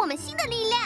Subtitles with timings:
[0.00, 0.80] 我们新的力量。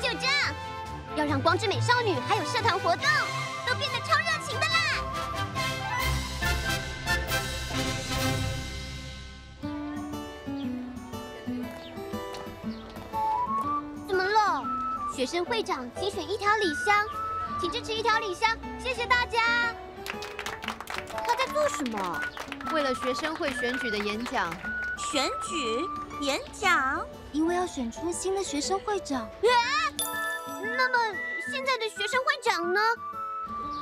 [0.00, 0.54] 就这样，
[1.16, 3.04] 要让光之美少女还有社团活动
[3.66, 4.70] 都变得超热情的啦！
[14.06, 14.62] 怎么了？
[15.16, 17.04] 学生会长精选一条礼箱，
[17.60, 19.74] 请支持一条礼箱，谢谢大家。
[21.52, 22.20] 做什么？
[22.72, 24.52] 为了学生会选举的演讲。
[25.12, 26.24] 选举？
[26.26, 27.00] 演讲？
[27.32, 29.22] 因为要选出新的学生会长。
[29.22, 29.28] 啊？
[30.46, 31.16] 那么
[31.50, 32.80] 现在的学生会长呢？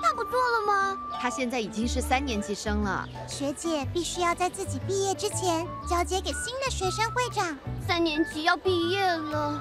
[0.00, 0.96] 他不做了吗？
[1.20, 3.04] 他现在已经是三年级生了。
[3.28, 7.58] 学姐必须要在自己毕业之前交接给新的学生会长。
[7.86, 9.60] 三年级要毕业了，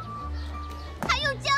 [1.08, 1.50] 还有交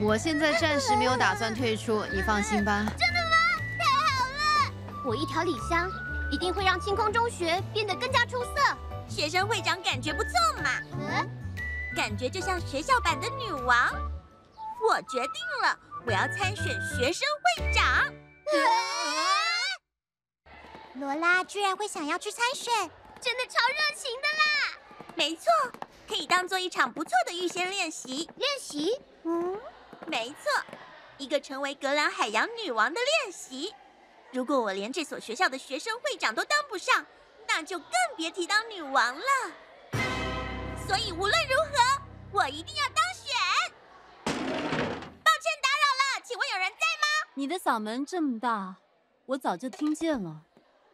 [0.00, 2.84] 我现在暂时没有打算退出，你放心吧。
[2.98, 3.36] 真的吗？
[3.78, 5.02] 太好了！
[5.06, 5.90] 我一条礼箱
[6.30, 8.50] 一定会让清空中学变得更加出色。
[9.08, 10.30] 学生会长感觉不错
[10.62, 10.70] 嘛？
[10.92, 11.28] 嗯，
[11.96, 13.92] 感觉就像学校版的女王。
[14.86, 18.12] 我决定了，我要参选学生会长。
[20.94, 22.72] 罗拉居然会想要去参选，
[23.20, 25.14] 真的超热情的啦！
[25.14, 25.44] 没错，
[26.08, 28.28] 可以当做一场不错的预先练习。
[28.36, 29.00] 练习？
[29.24, 29.58] 嗯，
[30.06, 30.62] 没错，
[31.18, 33.74] 一个成为格兰海洋女王的练习。
[34.32, 37.06] 如果我连这所学校的学生会长都当不上，
[37.46, 39.24] 那就更别提当女王了。
[40.86, 42.02] 所以无论如何，
[42.32, 43.34] 我一定要当选。
[44.24, 47.30] 抱歉打扰了，请问有人在吗？
[47.34, 48.76] 你的嗓门这么大，
[49.26, 50.42] 我早就听见了。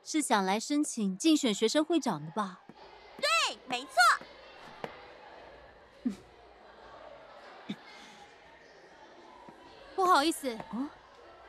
[0.05, 2.60] 是想来申请竞选学生会长的吧？
[3.19, 3.91] 对，没错。
[9.94, 10.59] 不好意思，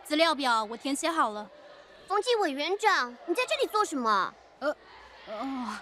[0.03, 1.49] 资料表我填写好了。
[2.07, 4.33] 冯纪委员长，你在这里做什么？
[4.59, 4.69] 呃，
[5.27, 5.77] 哦，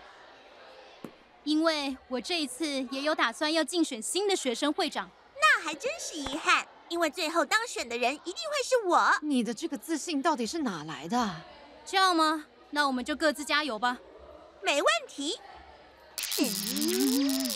[1.43, 5.09] 因为我这一次也有打算要竞选新的学生会长。
[5.35, 9.11] 那还真是遗憾，因为最后当选的人一定会是我。
[9.21, 11.35] 你的这个自信到底是哪来的？
[11.85, 12.45] 这样吗？
[12.69, 13.97] 那我们就各自加油吧。
[14.61, 15.39] 没问题。
[16.39, 17.51] 嗯，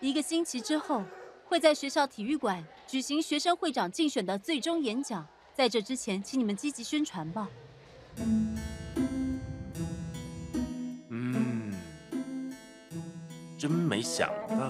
[0.00, 1.02] 一个星期之后，
[1.48, 5.26] 会在学校体育馆举行学生会长竞选的最终演讲。
[5.54, 7.46] 在这之前，请你们积极宣传吧。
[11.10, 11.74] 嗯，
[13.58, 14.66] 真没想到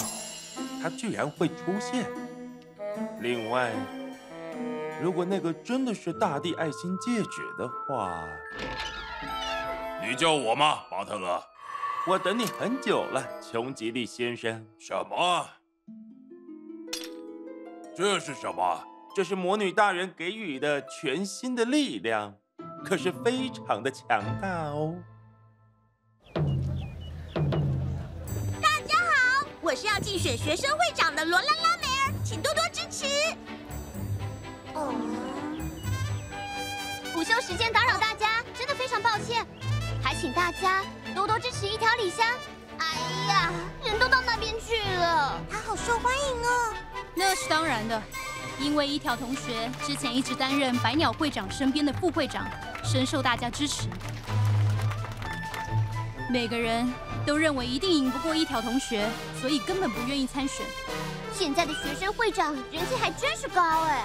[0.83, 2.11] 他居然会出现。
[3.21, 3.73] 另外，
[5.01, 8.27] 如果那个真的是大地爱心戒指的话，
[10.05, 11.41] 你叫我吗，巴特勒？
[12.09, 14.67] 我等你很久了，琼吉利先生。
[14.77, 15.47] 什么？
[17.99, 18.81] 这是什么？
[19.13, 22.33] 这是魔女大人给予的全新的力量，
[22.85, 24.95] 可是非常的强大哦。
[28.63, 33.05] 大家好，我是要竞选学生会长的罗拉拉梅尔，请多多支持。
[34.75, 34.95] 哦，
[37.17, 39.45] 午休时间打扰大家，真的非常抱歉，
[40.01, 40.85] 还请大家
[41.17, 42.25] 多多支持一条礼香。
[42.79, 42.87] 哎
[43.29, 43.53] 呀，
[43.85, 46.75] 人都到那边去了，他好受欢迎哦。
[47.19, 48.01] 那是当然的。
[48.61, 52.45] 因为一条同学之前一直担任百鸟会长身边的副会长，
[52.85, 53.89] 深受大家支持。
[56.29, 56.93] 每个人
[57.25, 59.09] 都认为一定赢不过一条同学，
[59.41, 60.67] 所以根本不愿意参选。
[61.33, 64.05] 现在的学生会长人气还真是高哎！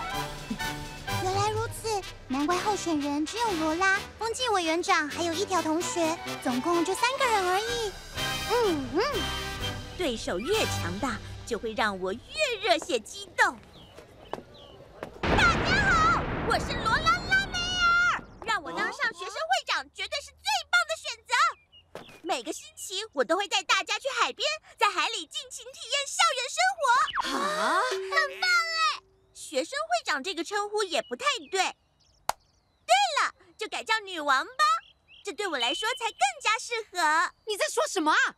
[1.24, 7.92] 原来如此，难怪候选人只有罗拉、风纪委员长，还有一条同学，总共就三个人而已。
[8.52, 9.02] 嗯嗯，
[9.98, 12.20] 对手越强大，就会让我越
[12.62, 13.58] 热血激动。
[15.22, 21.34] 大家好我是罗拉拉梅尔，让我当上学生会长绝对是最棒的选择。
[22.22, 24.48] 每个星期我都会带大家去海边，
[24.78, 26.82] 在海里尽情体验校园生活。
[27.38, 29.04] 啊，很棒哎！
[29.34, 31.62] 学生会长这个称呼也不太对。
[32.86, 34.64] 对了，就改叫女王吧，
[35.24, 37.34] 这对我来说才更加适合。
[37.46, 38.36] 你在说什么啊？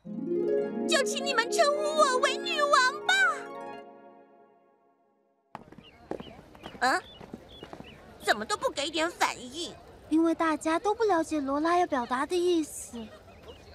[0.96, 2.72] 就请你们称呼我为女王
[3.06, 3.14] 吧。
[6.80, 7.02] 嗯？
[8.24, 9.76] 怎么都不给点反应？
[10.08, 13.06] 因为大家都不了解罗拉要表达的意思。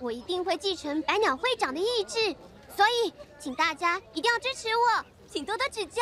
[0.00, 2.34] 我一定会继承百鸟会长的意志，
[2.74, 6.00] 所以请大家一定要支持我，请多多指教。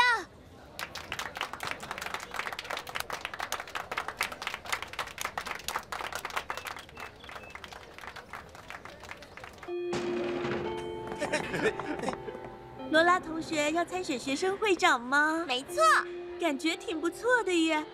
[12.91, 15.45] 罗拉同学要参选学生会长吗？
[15.47, 15.83] 没错，
[16.41, 17.85] 感觉挺不错的耶。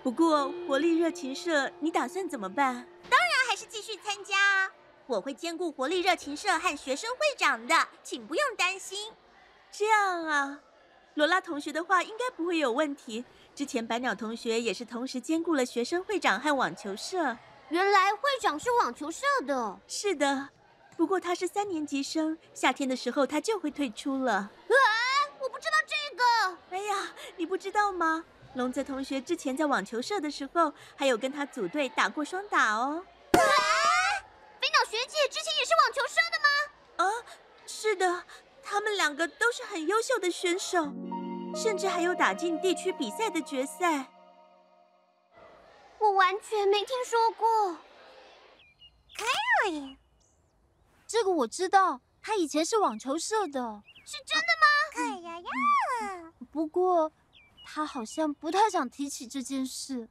[0.00, 2.86] 不过活力热情社，你打算怎么办？
[3.10, 4.70] 当然还是继续参加啊！
[5.06, 7.74] 我会兼顾活力热情社和学生会长的，
[8.04, 9.12] 请不用担心。
[9.72, 10.60] 这样啊，
[11.14, 13.24] 罗拉同学的话应该不会有问题。
[13.56, 17.36] 之前白鸟同学也是同时兼顾了学生会长和网球社。
[17.70, 19.80] 原来会长是网球社的。
[19.88, 20.50] 是的。
[20.96, 24.32] 不过他是三年级生，夏天的时候他就会退出了。
[24.32, 24.50] 啊，
[25.40, 26.22] 我不知道这个。
[26.70, 28.24] 哎呀，你不知道吗？
[28.54, 33.04] 龙泽同学之前在网球社的时候，还有跟他组队打过双打哦。
[33.32, 33.40] 啊！
[34.60, 36.48] 飞鸟学姐之前也是网球社的吗？
[36.96, 37.04] 啊，
[37.66, 38.24] 是的，
[38.62, 40.92] 他们两个都是很优秀的选手，
[41.56, 44.06] 甚至还有打进地区比赛的决赛。
[45.98, 47.74] 我完全没听说过。
[49.16, 49.96] 可以。
[51.14, 54.66] 这个我知道，他以前是网球社的，是真的吗？
[54.96, 55.46] 哎呀呀！
[56.50, 57.12] 不过
[57.64, 60.08] 他好像不太想提起这件事。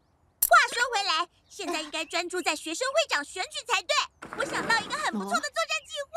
[0.48, 3.94] 话说回来，现在应该专注在学生会长选举才对。
[4.38, 6.14] 我想到一个很不错的作战计划。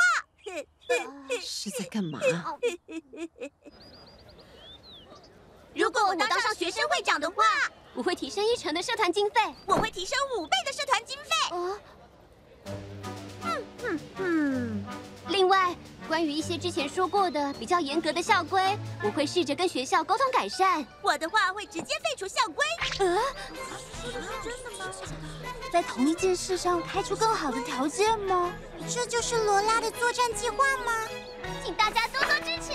[1.41, 2.21] 是在干嘛？
[5.75, 7.43] 如果我当上学生会长的话，
[7.93, 11.31] 我会提升一成的社团经费，我会提升五倍的社团经费。
[11.50, 11.81] 哦。
[14.19, 14.66] 嗯，
[15.28, 15.75] 另外，
[16.08, 20.87] 关于一些之前说过的比较严格的校规，我会试着跟学校沟通改善。
[21.02, 22.64] 我的话会直接废除校规。
[23.00, 23.19] 呃，
[24.02, 24.93] 说的是真的吗？
[25.73, 28.52] 在同一件事上开出更好的条件吗？
[28.88, 30.93] 这就是罗拉的作战计划吗？
[31.64, 32.73] 请大家多多支持。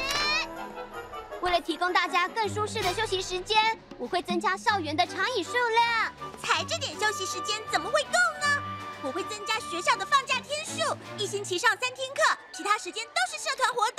[1.40, 3.58] 为了提供大家更舒适的休息时间，
[3.98, 6.14] 我会增加校园的长椅数量。
[6.44, 8.21] 才这点休息时间怎么会够呢？
[9.04, 12.22] 我会增加学校的放假天数，一星期上三天课，
[12.54, 13.98] 其他时间都是社团活动。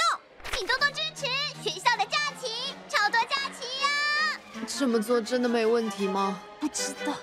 [0.52, 1.26] 请多多支持
[1.60, 4.40] 学校的假期，超多假期呀！
[4.66, 6.40] 这么做真的没问题吗？
[6.60, 7.14] 不知道，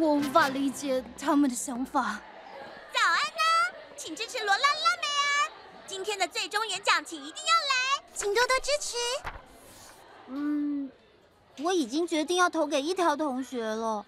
[0.00, 2.20] 我无法理解他们的想法。
[2.92, 5.52] 早安呢，请支持罗拉拉梅尔。
[5.88, 8.96] 今天的最终演讲，请一定要来，请多多支持。
[10.28, 10.88] 嗯，
[11.58, 14.06] 我已经决定要投给一条同学了，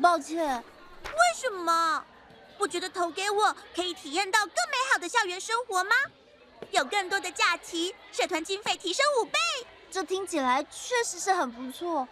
[0.00, 0.64] 抱歉。
[1.04, 2.04] 为什么？
[2.58, 5.90] 不觉得投给我可以体验到更美好的校园生活吗？
[6.72, 9.38] 有更多的假期，社团经费提升五倍，
[9.90, 12.06] 这听起来确实是很不错。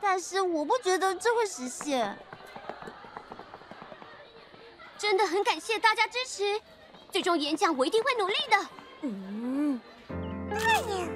[0.00, 2.16] 但是我不觉得这会实现。
[4.98, 6.60] 真的很感谢大家支持，
[7.10, 8.66] 最终演讲我一定会努力的。
[9.00, 9.80] 嗯，
[10.50, 11.08] 哎呀，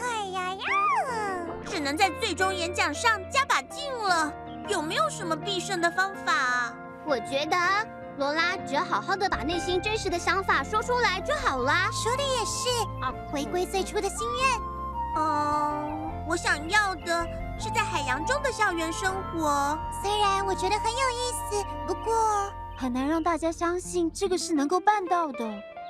[0.00, 4.32] 哎呀呀，只能在最终演讲上加把劲了。
[4.68, 6.76] 有没有什么必胜的方法啊？
[7.06, 7.56] 我觉得
[8.18, 11.72] 罗拉只要好好的把内心真实的想法说出来就好了。
[11.92, 12.68] 说的也是，
[13.02, 14.60] 啊，回归最初的心愿。
[15.16, 17.26] 嗯，我想要的
[17.58, 19.78] 是在海洋中的校园生活。
[20.02, 25.38] 虽然我觉得很有意思，不过很难让大家相信这个是能够办到的。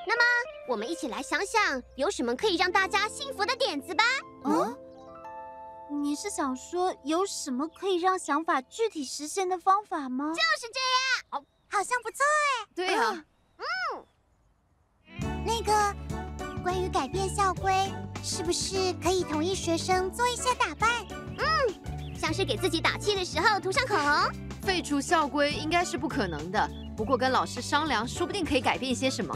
[0.05, 0.23] 那么，
[0.67, 4.03] 我们一起来想想，有什么可以让大家幸福的点子吧。
[4.45, 4.77] 嗯，
[6.01, 10.33] 你是想说有什么可以让想法具体实现的方法吗？
[10.33, 11.41] 就是这样。
[11.41, 12.67] 哦，好像不错哎。
[12.75, 13.23] 对啊。
[13.57, 14.05] 嗯。
[15.45, 15.95] 那个，
[16.63, 17.91] 关于改变校规，
[18.23, 20.89] 是不是可以同意学生做一些打扮？
[21.37, 24.31] 嗯，像是给自己打气的时候涂上口红。
[24.61, 29.35] 废除校规应该是不可能的，不过跟老师商量，说不定可以改变一些什么。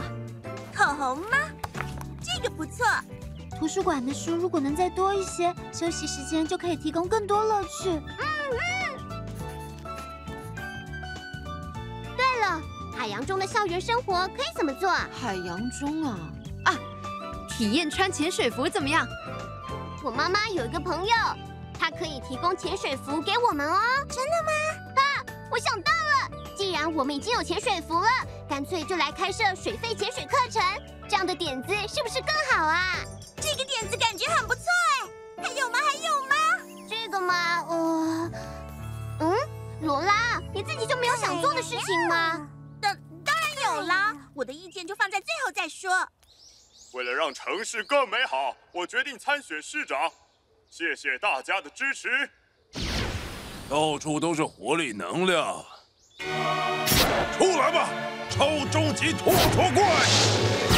[0.74, 1.38] 口红吗？
[2.22, 2.86] 这个不错。
[3.58, 7.90] 图书馆的书如果能再多一些，休息时间就可以提供更多乐趣。
[7.90, 8.02] 嗯
[8.52, 8.60] 嗯。
[12.16, 12.62] 对了，
[12.96, 14.88] 海洋中的校园生活可以怎么做？
[14.88, 16.18] 海洋中啊
[16.66, 16.74] 啊，
[17.48, 19.04] 体验穿潜水服怎么样？
[20.04, 21.14] 我妈妈有一个朋友，
[21.76, 23.80] 她可以提供潜水服给我们哦。
[24.08, 24.52] 真的吗？
[25.02, 25.02] 啊，
[25.50, 28.08] 我想到了，既然我们已经有潜水服了，
[28.48, 30.62] 干脆就来开设水肺潜水课程，
[31.08, 32.98] 这样的点子是不是更好啊？
[33.40, 34.64] 这个点子感觉很不错
[35.36, 35.78] 哎，还有吗？
[35.78, 36.34] 还有吗？
[36.88, 37.64] 这个吗？
[37.68, 38.30] 呃，
[39.20, 39.36] 嗯，
[39.82, 42.48] 罗拉，你自己就没有想做的事情吗？
[42.80, 45.90] 当当然有啦，我的意见就放在最后再说。
[46.92, 50.10] 为了让城市更美好，我决定参选市长。
[50.70, 52.08] 谢谢大家的支持。
[53.68, 55.64] 到处都是活力能量，
[56.18, 57.88] 出来吧，
[58.30, 60.77] 超终极拓拓怪！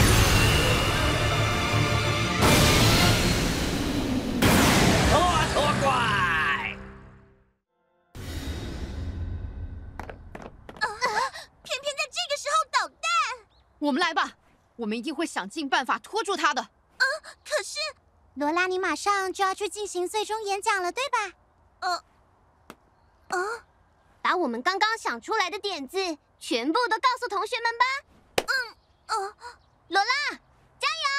[13.90, 14.37] 我们来吧，
[14.76, 16.62] 我们一定会想尽办法拖住他的。
[16.62, 17.04] 啊，
[17.44, 17.76] 可是，
[18.35, 21.18] 罗拉，你马上就要去进行最终演讲了，对吧？
[21.80, 22.04] 呃，
[23.37, 23.66] 啊，
[24.23, 25.99] 把我们刚刚想出来的点子
[26.38, 27.85] 全部都告诉同学们吧。
[28.47, 28.76] 嗯，
[29.09, 29.35] 呃，
[29.88, 30.38] 罗拉，
[30.78, 31.18] 加油！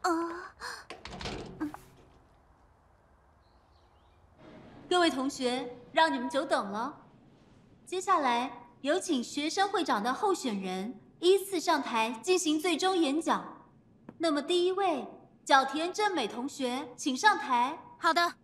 [0.00, 0.42] 呃，
[4.88, 6.96] 各位同学，让你们久等了。
[7.90, 13.66] 接下来有请学生会长的候选人依次上台进行最终演讲。
[14.18, 15.04] 那么第一位，
[15.44, 17.76] 角田正美同学，请上台。
[17.98, 18.34] 好的。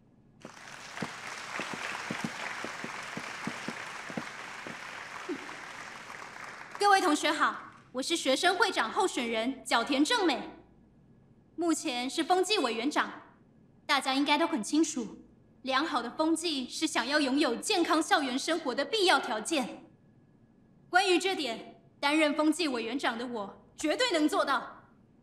[6.77, 7.57] 各位同学好，
[7.93, 10.51] 我是学生会长候选人角田正美，
[11.55, 13.09] 目前是风纪委员长。
[13.87, 15.17] 大家应该都很清楚。
[15.67, 19.83] 良好的风纪是想要拥有健康校园生活的必要条件。
[20.89, 24.63] 关于这点，担任风纪委员长的我绝对能做到。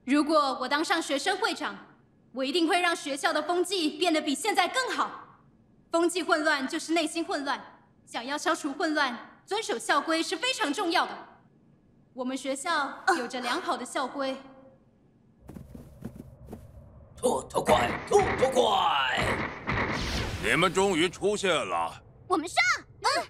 [0.03, 1.73] 如果我当上学生会长，
[2.33, 5.39] 我一定会让学校的风纪变得比现在更好。
[5.89, 11.12] 风纪混乱就是内心混乱，想要消除混乱，遵守校规是非常重要的。
[12.13, 14.35] 我们学校有着良好的校规。
[17.15, 19.62] 兔兔怪，兔兔怪。
[20.43, 22.03] 你们终于出现了！
[22.27, 22.57] 我们上！
[23.00, 23.27] 嗯。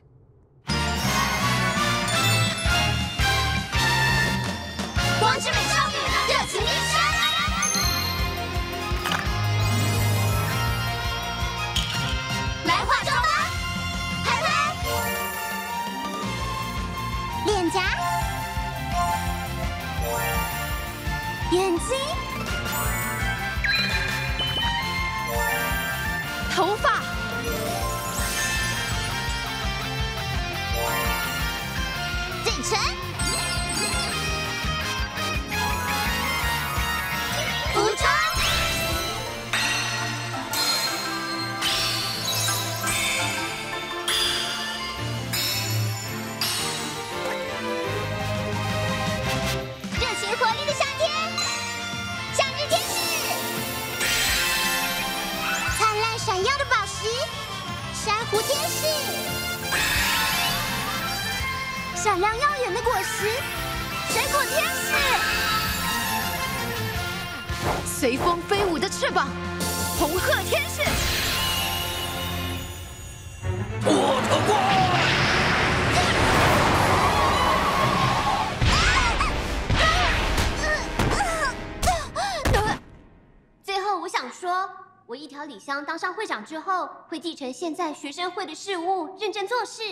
[85.05, 89.83] 我一条里香当上会长之后，会继承现在学生会的事务，认真做事，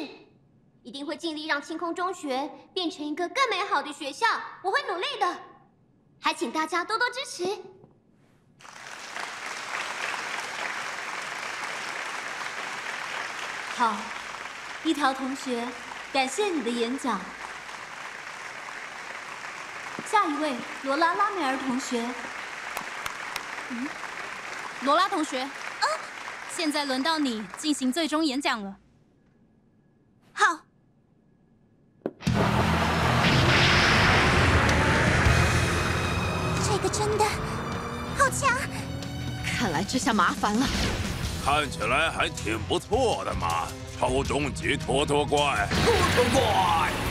[0.84, 4.26] 一定会尽力让青空中学变成一个更美好的学校。
[4.64, 5.38] 我会努力的，
[6.22, 7.46] 还请大家多多支持。
[13.76, 13.96] 好，
[14.84, 15.68] 一条同学，
[16.14, 17.20] 感谢你的演讲。
[20.06, 22.08] 下一位，罗拉拉梅尔同学。
[23.70, 23.88] 嗯。
[24.84, 25.86] 罗拉同学，啊，
[26.56, 28.76] 现在轮到你进行最终演讲了。
[30.34, 30.58] 好，
[36.66, 37.24] 这个真的
[38.18, 38.58] 好强！
[39.46, 40.66] 看来这下麻烦了。
[41.46, 43.68] 看起来还挺不错的嘛，
[44.00, 45.68] 超终极拖拖怪。
[45.86, 47.11] 拖拖怪。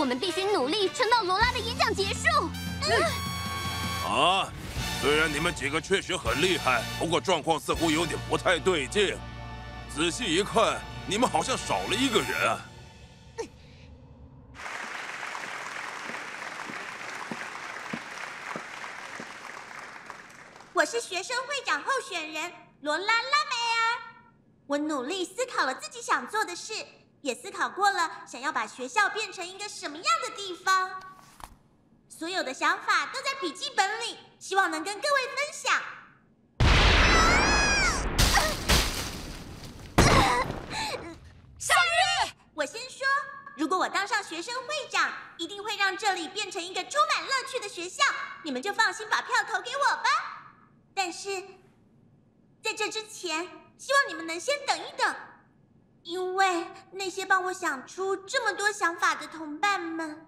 [0.00, 2.26] 我们必须努力撑到罗拉的演讲结束。
[2.88, 3.02] 嗯。
[4.10, 4.50] 啊，
[5.02, 9.14] 虽然你们几个确实很厉害，不过状况似乎有点不太对劲。
[9.94, 12.58] 仔细一看，你们好像少了一个人。
[20.72, 24.00] 我是学生会长候选人罗拉拉梅尔。
[24.66, 26.72] 我努力思考了自己想做的事。
[27.22, 31.00] 也思考过了，想要把学校变成一个什么样的地方？
[32.08, 35.82] 所有的想法都在笔记本里，希望能跟各位分享。
[41.58, 43.06] 夏日，我先说，
[43.56, 48.02] 如果我当上学生会长，一定会让这里变成一个充满乐趣的学校。
[48.42, 50.04] 你们就放心把票投给我吧。
[50.94, 51.42] 但是，
[52.62, 53.46] 在这之前，
[53.76, 55.14] 希望你们能先等一等。
[56.02, 60.26] 因为那些帮我想出这么多想法的同伴们，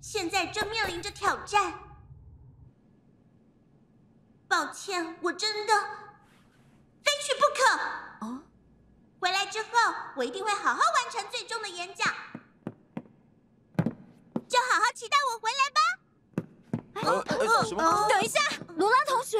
[0.00, 1.80] 现在正面临着挑战。
[4.48, 5.74] 抱歉，我真的
[7.02, 8.26] 非去不可。
[8.26, 8.42] 哦，
[9.18, 9.68] 回来之后
[10.16, 12.14] 我一定会好好完成最终的演讲。
[14.48, 15.80] 就好好期待我回来吧。
[17.08, 17.34] 哦哦
[17.78, 18.40] 哦，等一下，
[18.76, 19.38] 罗拉同学。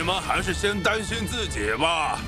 [0.00, 2.18] 你们还是先担心自己吧。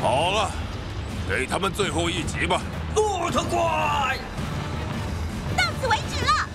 [0.00, 0.50] 好了，
[1.28, 2.60] 给他们最后一集吧。
[2.96, 4.18] 骆驼怪，
[5.56, 6.48] 到此为止了。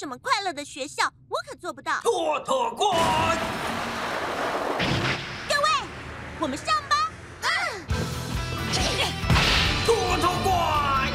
[0.00, 2.00] 什么快乐的学校，我可做不到。
[2.00, 2.88] 兔特怪！
[5.46, 5.68] 各位，
[6.38, 6.96] 我们上吧。
[7.42, 7.46] 啊！
[9.84, 11.12] 兔特怪！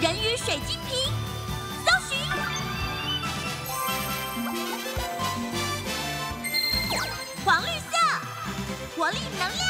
[0.00, 1.12] 人鱼水晶瓶。
[1.84, 2.16] 搜寻。
[7.44, 7.92] 黄绿色
[8.96, 9.68] 活力能量，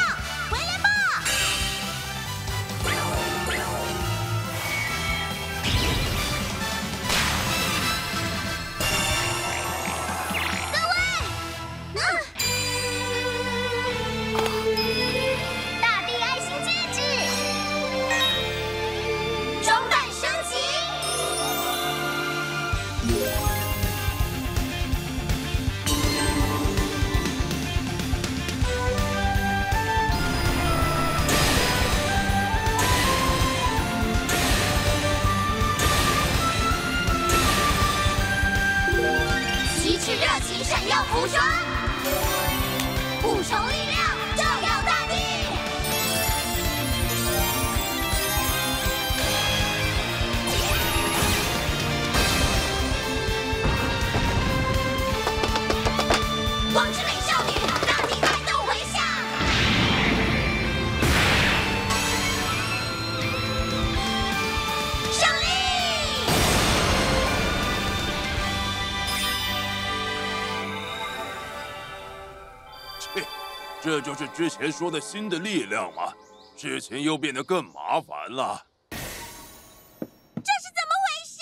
[73.89, 76.13] 这就是之前说的新的力量吗？
[76.55, 78.63] 事情又变得更麻烦了。
[78.91, 81.41] 这是怎么回事？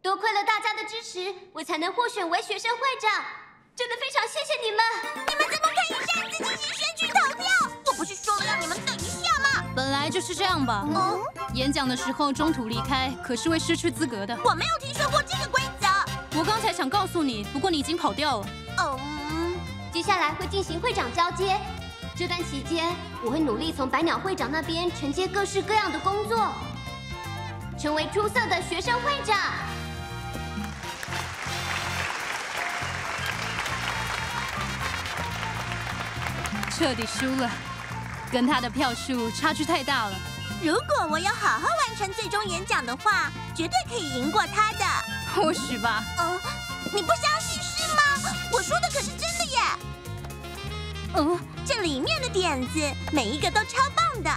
[0.00, 3.24] 多亏了大家的支持，我才能获选为学生会长，
[3.74, 4.84] 真的非常谢谢你们！
[5.26, 7.44] 你们怎么可以擅自进行选举投票？
[7.86, 9.64] 我不是说了让你们等一下吗？
[9.74, 10.84] 本来就是这样吧。
[10.86, 11.20] 嗯。
[11.54, 14.38] 演讲的时候中途离开，可是会失去资格的。
[14.44, 15.88] 我没有听说过这个规则。
[16.38, 18.46] 我刚才想告诉你，不过你已经跑掉了。
[18.78, 19.00] 哦。
[19.94, 21.56] 接下来会进行会长交接，
[22.16, 26.52] 这段期间我会努力从百鸟会长那边承接各式各样的工作，
[27.78, 29.38] 成为出色的学生会长。
[36.76, 37.48] 彻底输了，
[38.32, 40.16] 跟他的票数差距太大了。
[40.60, 44.84] 如果我有好好完成最终演讲的话，绝对可以赢过他的。
[45.36, 46.02] 或许吧。
[46.18, 46.40] 嗯，
[46.92, 48.34] 你不相信是吗？
[48.50, 49.23] 我说的可是。
[51.16, 52.80] 嗯，这里面的点子
[53.12, 54.30] 每一个都超棒的，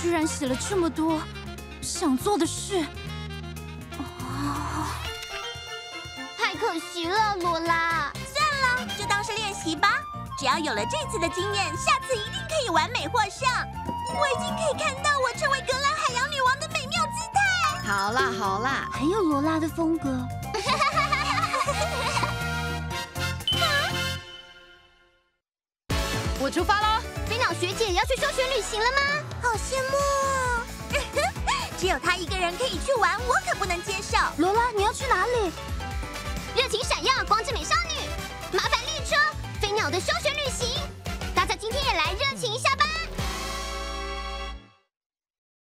[0.00, 1.20] 居然写了这么多
[1.82, 2.82] 想做的事，
[3.98, 4.86] 哦，
[6.38, 8.10] 太可惜了，罗拉。
[8.32, 9.90] 算了，就当是练习吧。
[10.38, 13.46] 只要有了这次的经验，下次一定可以完美获胜。
[14.16, 17.38] 我已经可以看到我成为格兰海洋女王的美妙姿态。
[17.86, 20.08] 好啦好啦，很有罗拉的风格。
[26.52, 29.24] 出发喽飞鸟学姐要去休学旅行了吗？
[29.40, 30.62] 好羡慕哦
[31.78, 34.18] 只有她一个人可以去玩我可不能接受。
[34.38, 35.52] 罗拉你要去哪里？
[36.56, 39.14] 热情闪耀光之美少女麻烦列车
[39.60, 40.68] 飞鸟的休学旅行。